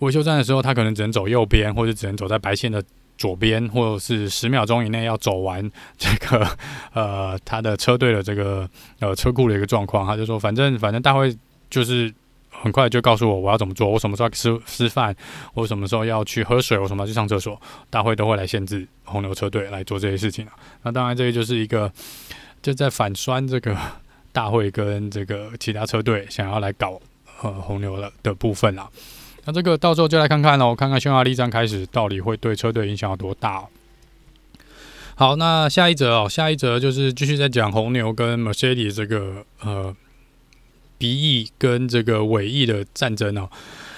[0.00, 2.84] 维修站的时候，他可能只能走右边，或者只能走在白线的
[3.18, 6.46] 左边，或者是十秒钟以内要走完 这个
[6.94, 8.68] 呃他的车队的这个
[9.00, 10.06] 呃车库的一个状况。
[10.06, 11.36] 他就说，反正反正大会
[11.70, 12.12] 就是
[12.50, 15.14] 很快就告诉我我要怎么做，我什么时候吃吃饭，
[15.54, 20.52] 我什么时候要去喝水，我什么时候去上厕所，大会都会来限制红牛车队来做这些事情啊。
[20.82, 21.92] 那当然，这个就是一个
[22.62, 23.76] 就在反酸这个
[24.32, 27.00] 大会跟这个其他车队想要来搞
[27.42, 28.88] 呃红牛的的部分啦。
[29.46, 33.64] 那这个到时候就来看看喽，看看匈牙利站开始到底会对车队影响有多大。
[35.14, 39.94] 好，那下一则哦，下一则就是继续在讲红牛跟 Mercedes 这个呃
[40.98, 43.48] 鼻翼跟这个尾翼的战争哦。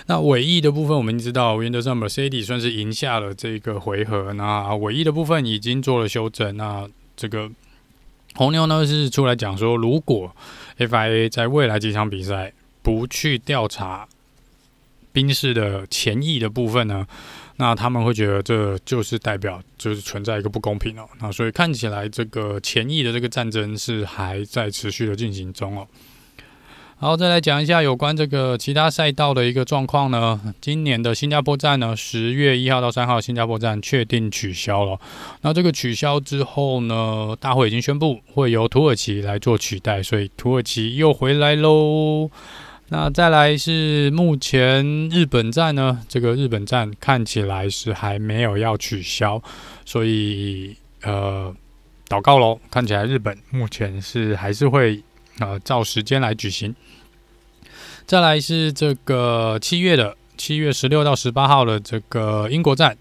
[0.06, 6.56] 那尾翼的部分我们知道，原则上 Mercedes 算是赢下了这个回合，那尾翼的部分已经做了修正。
[6.56, 7.50] 那这个
[8.34, 10.30] 红牛呢是出来讲说，如果
[10.76, 14.06] FIA 在未来几场比赛不去调查。
[15.12, 17.06] 宾士的前翼的部分呢，
[17.56, 25.86] 那他们会觉得这就是代表就是存在一个不公平哦，那所以看起来这个前翼的这个战争是还在持续的进行中哦。
[27.00, 30.52] 好，再来讲一下有关这个其他赛道的一个状况呢。
[30.60, 34.98] 今年的新加坡站呢，十月一号到三号新加坡站确定取消了。
[35.42, 42.30] 那这个取消之后呢，大会已经宣布会由土耳其来做取代，所以土耳其又回来喽。
[42.90, 49.42] 那再来是目前日本站呢，这个日本站看起来是还没有要取消，
[49.84, 51.54] 所以呃，
[52.08, 55.02] 祷告喽，看起来日本目前是还是会
[55.38, 56.74] 呃照时间来举行。
[58.06, 62.96] 再来是这个七月的七月十六到十八号的这个英国站。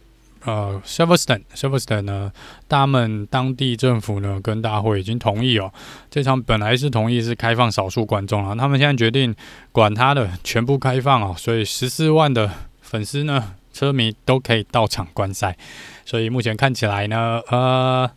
[0.48, 2.32] 呃，Silverstone，Silverstone 呢，
[2.70, 5.72] 他们当地政府呢跟大会已经同意哦，
[6.10, 9.36] 这场本来是同意是开放少数观众啊，他们现在决定
[9.74, 12.50] 管他的，全部开放哦，所以十四万的
[12.82, 15.58] 粉丝呢，车迷都可以到场观赛，
[16.06, 18.10] 所以目前看起来呢，呃。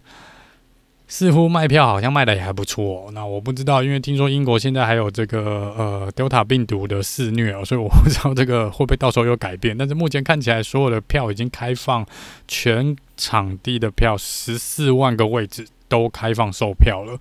[1.11, 3.11] 似乎卖票好像卖的也还不错。
[3.13, 9.77] 那我不知道，因为听说英国现在还有这个呃 Delta 病毒的肆虐哦，所以我不知道这个会不会到时候有改变。
[9.77, 12.07] 但是目前看起来，所有的票已经开放，
[12.47, 17.19] 全场地的票十四万个位置都开放售票了，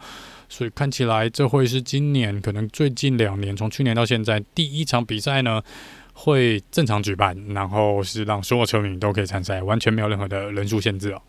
[0.48, 5.60] 所以看起来这会是今年可能最近两年，从去年到现在第一场比赛呢，
[6.14, 11.20] 会正常举办，然后是让所有车迷都可以参赛，完全没有任何的人数限制哦。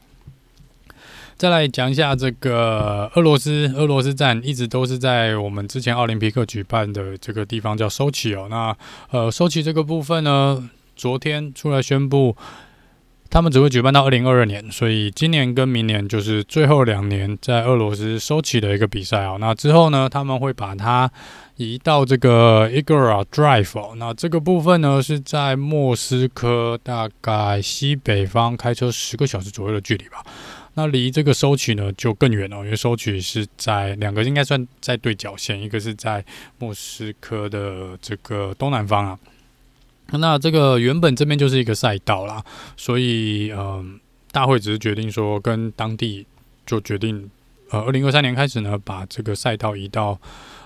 [1.40, 8.46] 再来讲一下这个俄罗斯，俄罗斯站一直都是在我们之前奥林匹克举办的这个地方叫收起哦。
[8.50, 8.76] 那
[9.10, 12.36] 呃，收起这个部分呢，昨天出来宣布，
[13.30, 19.38] 他们只会举办到二零二二年，所以今年跟明年就是最后两年在俄罗斯收起的一个比赛哦。
[19.40, 21.10] 那之后呢，他们会把它
[21.56, 23.94] 移到这个 Igora Drive 哦。
[23.96, 30.22] 那这个部分呢，是在莫斯科大概西北方开车十个小时左右的距离吧。
[30.80, 36.24] 那离这个收取呢就更远了，因为收取是在两个应该算在对角线，一个是在
[36.58, 39.18] 莫斯科的这个东南方啊。
[40.12, 42.42] 那这个原本这边就是一个赛道啦，
[42.78, 44.00] 所以嗯，
[44.32, 46.26] 大会只是决定说跟当地
[46.64, 47.30] 就决定，
[47.68, 50.18] 呃，二零二三年开始呢，把这个赛道移到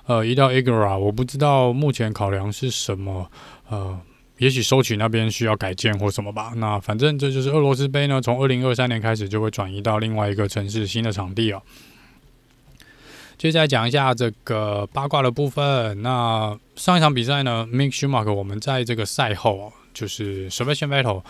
[0.07, 3.29] 呃移到 Igora，我不知道目前考量是什么，
[3.69, 4.01] 呃。
[4.39, 6.53] 也许收取那边需要改建或什么吧。
[6.57, 11.63] 那反正这就是俄罗斯杯呢，从二零二三年开始就会转移到另外一个城市新的场地哦。
[13.37, 16.01] 接下来讲一下这个八卦的部分。
[16.03, 21.23] 那上一场比赛呢，Mick Schumacher 我们在这个赛后就是 Sebastian Vettel，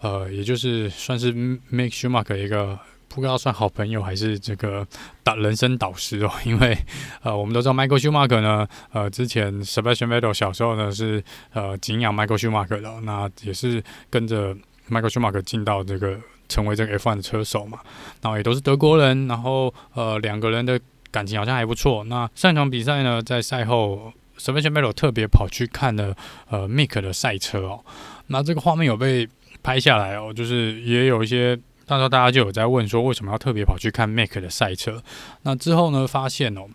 [0.00, 2.78] 呃，也就是算是 Mick Schumacher 一个。
[3.16, 4.86] 不知道算好朋友还是这个
[5.24, 6.76] 导人生导师哦， 因为
[7.22, 11.24] 呃，我们都知道 Michael Schumacher 呢，呃，之前 Sebastian Vettel 小时候呢是
[11.54, 14.54] 呃敬仰 Michael Schumacher 的，那也是跟着
[14.90, 17.80] Michael Schumacher 进到这个成为这个 F1 的车手嘛，
[18.20, 20.78] 然后也都是德国人，然后呃两个人的
[21.10, 22.04] 感情好像还不错。
[22.04, 26.14] 那上场比赛呢，在赛后 Sebastian Vettel 特别跑去看了
[26.50, 27.80] 呃 Mick 的赛车哦，
[28.26, 29.26] 那这个画面有被
[29.62, 31.58] 拍下来哦，就是也有一些。
[31.86, 35.00] 到时候大家就有在问说，为什么要特别跑去看 Mick 的赛车？
[35.42, 36.66] 那之后呢，发现哦，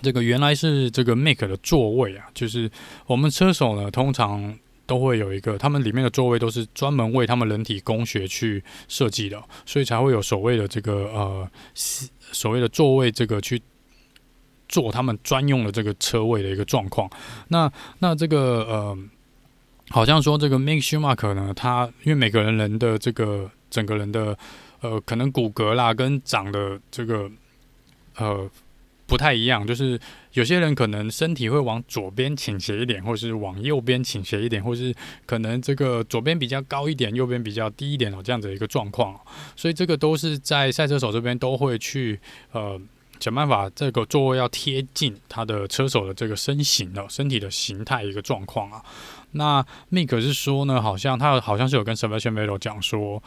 [0.00, 2.70] 这个原来是这个 Mick 的座位啊，就是
[3.06, 13.60] 我们车手呢，通常都会有一个，他们里面的座位都是专门为他们人体工学去设计的，所以才会有所谓的这个呃，所谓的座位这个去
[14.66, 17.06] 做他们专用的这个车位的一个状况。
[17.48, 18.98] 那那这个呃，
[19.90, 23.50] 好像说这个 Mick Schumacher 呢，他因为每个人人的这个。
[23.72, 24.38] 整个人的
[24.82, 27.30] 呃，可能骨骼啦，跟长的这个
[28.16, 28.50] 呃
[29.06, 29.98] 不太一样，就是
[30.32, 39.18] 有些人可能身体会往左边倾斜一点，或者是往右边倾斜一点，或是可能这个左边比较高一点，右边比较低一点哦，这样子一个状况。
[39.54, 42.18] 所以这个都是在赛车手这边都会去
[42.50, 42.80] 呃
[43.20, 48.82] 想办法，这个座位要贴近他的车手的这个身形的身体的形态一个状况啊。
[49.32, 53.22] 那 Mick 是说呢，好像他好像是有跟 Sebastian Vettel 讲说。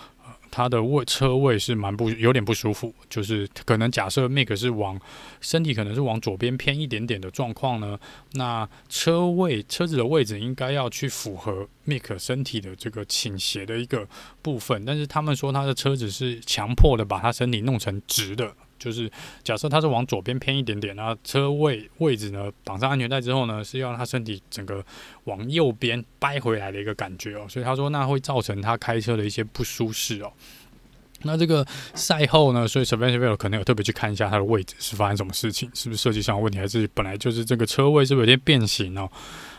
[0.55, 4.97] 它的位车位是蛮不有点不舒服，就是可能假设 Mick 是往
[5.41, 7.99] 身体可能是往左边偏一点点的状况呢，
[8.35, 14.07] 那车位车子的位置应该要去符合 Mick 身体的这个倾斜的一个
[14.41, 18.55] 部分，但是他们说他的车子是强迫的把他身体弄成直的。
[18.85, 19.11] 就是
[19.43, 24.85] 假设他是往左边偏一点点，然后车位位置呢绑上安全带之后呢，是要让他身体整个
[25.23, 30.31] 往右边掰回来的一个感觉哦，所以他说那会造成他开车的一些不舒适哦。
[31.23, 39.09] 那这个赛后呢，所以 Sebastian Vettel 可能有特别去看一下他的位置是发生什么事情，是不是设计上问题，还是本来就是这个车位是不是有点变形哦？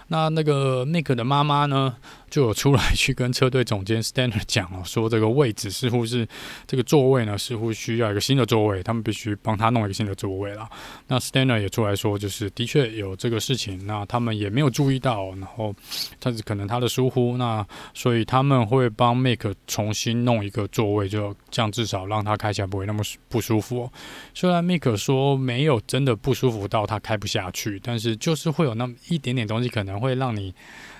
[0.08, 1.96] 那那个 Mick 的妈妈呢，
[2.30, 6.26] 就有出来去跟车队总监 Steiner 讲哦，说这个位置似乎是
[6.64, 10.68] 这个座位呢，似乎需要一个新的座位，他们必须帮他弄一个新的座位了。
[11.08, 15.74] 那 Steiner 也出来说，就是的确有这个事情，那他们也没有注意到，然后
[16.20, 23.90] 但是可能他的疏忽，那所以他们会帮 Mick 重新弄一个座位，就这样至少让他开起来不会那么不舒服。
[24.34, 29.95] 虽然 Mick 说没有真的不舒服到他开不下去，但是就是会有那么一点点东西可能。
[29.98, 30.54] 会让你，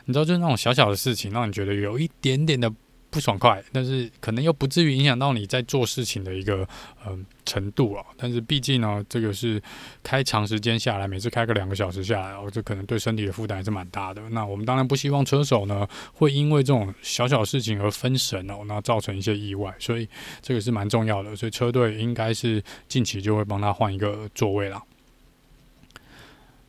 [0.05, 2.73] 你知道，就是那种小小的事情，让你觉得有一点点的。
[3.09, 6.69] 不爽快，但是可能又不至于影响到你在做事情的一个
[7.03, 7.17] 呃
[7.47, 8.05] 程度啊。
[8.19, 9.63] 但是毕竟呢，这个是
[10.03, 14.21] 开长时间下来，每次开个两个小时下来哦，这可能对身体的负担还是蛮大的。
[14.31, 19.75] 那我们当然不希望车手呢会因为这种小小事情而分神哦，那造成一些意外。
[19.79, 20.07] 所以
[20.43, 21.35] 这个是蛮重要的。
[21.35, 24.83] 所以车队应该是近期就会帮他换一个座位了。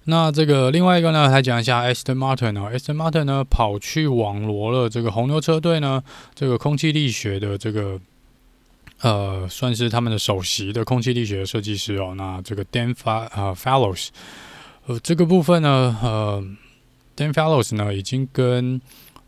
[0.09, 6.01] 那这个另外一个呢，来讲一下 Aston Martin 哦，Aston Martin 呢跑去网罗了这个红牛车队呢，
[6.33, 7.99] 这个空气力学的这个
[9.01, 12.13] 呃，算是他们的首席的空气力学的设计师哦。
[12.15, 14.07] 那这个 Dan Fa 呃 Fallows，
[14.85, 16.41] 呃这个部分呢，呃
[17.17, 18.79] Dan Fallows 呢已经跟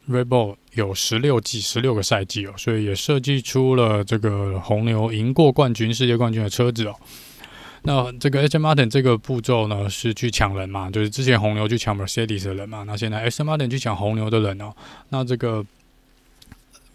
[0.10, 6.96] Red Bull 有十六季十六个赛季哦，所以也设计出了这个红牛赢过冠军世界冠军的车子哦。
[7.84, 8.58] 那这个 S.
[8.58, 13.44] Martin 这个步骤呢，是去抢人嘛，就是之前红牛去抢 Mercedes 的人嘛，那现在 S.
[13.44, 14.74] Martin 去抢红牛的人哦。
[15.10, 15.66] 那这个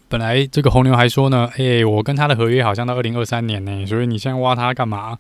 [0.09, 5.19] 本来这个红牛还说呢，诶、我跟他的合约好像到二零二三年呢，所以你现在挖他干嘛？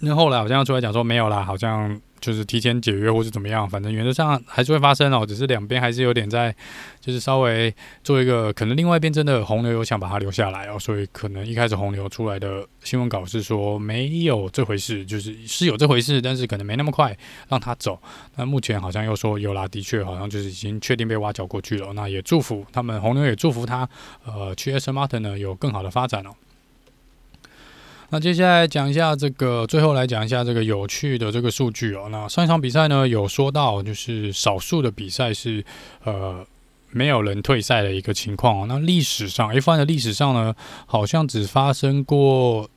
[0.00, 2.00] 那后来好像出来讲说没有啦，好像。
[2.26, 6.52] 就是提前解约或是怎么样，反正原则上还是会发生哦，只是两边还是有点在，
[7.00, 7.72] 就是稍微
[8.02, 17.16] 做一个，可能另外一边真的红牛有想把它留下来哦，所以可能一开始红牛出来的新闻稿是说没有这回事，就是是有这回事，但是可能没那么快
[17.48, 17.96] 让他走。
[18.34, 21.92] 那目前好像又说有啦，的确好像就是已经确定被挖角过去了。
[21.92, 23.88] 那也祝福他们红牛也祝福他，
[24.24, 26.30] 呃，去 S Martin 呢有更好的发展哦。
[28.10, 32.08] 那接下来讲一下这个，最后来讲一下这个有趣的这个数据哦。
[32.10, 35.64] 那上一场比赛呢，有说到就是少数的比赛是
[36.04, 36.46] 呃
[36.90, 38.66] 没有人退赛的一个情况哦。
[38.68, 40.54] 那历史上 F1 的历史上呢，
[40.86, 42.70] 好像只发生过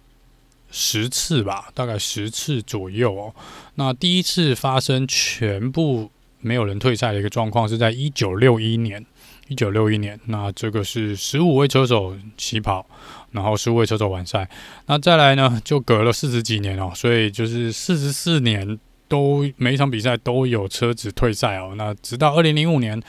[0.71, 3.33] 十次吧，大概十次左右哦。
[3.75, 6.09] 那第一次发生全部
[6.39, 9.05] 没有人退赛的一个状况是在一九六一年。
[9.49, 12.85] 一九六一年，那这个是十五位车手起跑，
[13.31, 14.47] 然后十五位车手完赛。
[14.85, 21.73] 那再来呢，就隔了四十几年哦，所以就是四十四年都每一场比赛都有车子退赛哦。
[21.75, 23.01] 那直到二零零五年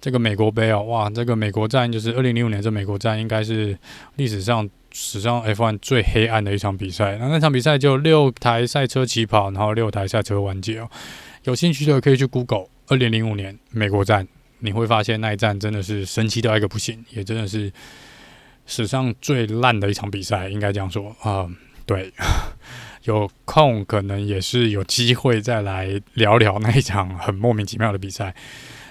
[0.00, 3.78] 这个美国杯哦，哇，这个美国站就是二零零五年这美国站应该是
[4.16, 7.16] 历史上史上 F1 最黑暗的一场比赛。
[7.18, 10.90] 那那场比赛就六台赛车起跑，然后六台赛车完结哦。
[11.44, 14.26] 有兴趣的可以去 Google 二零零五年美国站。
[14.64, 17.70] 你会发现那一站真的是神奇到一个不行，也真的是
[18.64, 21.46] 史上最烂的一场比赛，应该这样说啊、
[21.84, 22.10] 对，
[23.04, 28.34] 有空可能也是有机会再来聊聊那一场很莫名其妙的比赛。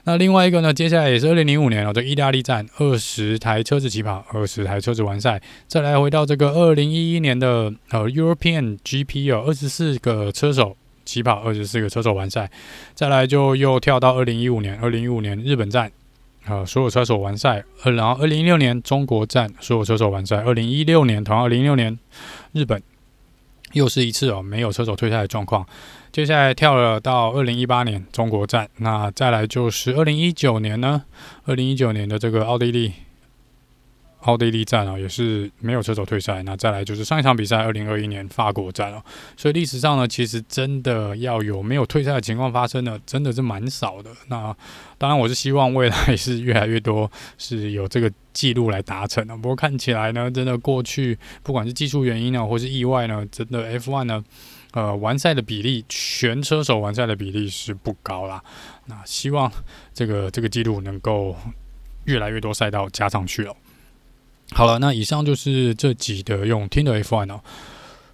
[0.05, 10.78] 那另外一个呢，接下来也是二零零五年哦，这意大利站二十台车子起跑，二十台车子完赛，再来回到这个二零一一年的呃 European GP 哦，二十四个车手。
[11.06, 12.49] 起跑二十四个车手完赛，
[12.93, 15.88] 再来就又跳到二零一五年，二零一五年日本站，
[16.45, 21.97] 啊、呃，所有车手完赛，呃，然后二零一六年中国站所有车手完赛，二零一六年同样二零一六年
[22.51, 22.82] 日本
[23.74, 25.66] 又是一次哦没有车手退赛的状况，
[26.12, 31.04] 接下来跳了到二零一八年中国站，那再来就是二零一九年呢，
[31.45, 32.93] 二零一九年的这个奥地利。
[34.24, 36.41] 奥地利站啊，也是没有车手退赛。
[36.43, 39.03] 那再来就是上一场比赛，二零二一年法国站哦。
[39.36, 44.09] 所以历史上呢，其实真的要有没有退赛的情况发生呢，真的是蛮少的。
[44.28, 44.55] 那
[44.97, 49.36] 当然，我是希望未来是越来越多是有这个记录来达成的。
[49.36, 54.24] 不过看起来呢，真的过去不管是技术原因呢，或是意外呢，真的 F1 呢，
[54.71, 58.41] 呃，完赛的比例，全车手完赛的比例是不高啦。
[58.86, 59.51] 那希望
[59.93, 61.36] 这个这个记录能够
[62.05, 63.53] 越来越多赛道加上去了。
[64.54, 67.41] 好了，那以上就是这集的用听的 F1 哦，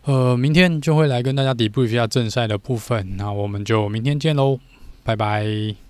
[0.06, 4.60] 呃，明天就会来跟大家 debrief 一下正赛的部分，那我们就明天见喽，
[5.04, 5.89] 拜拜。